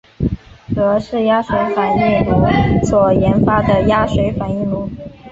[0.75, 4.89] 俄式压水反应炉所研发的压水反应炉。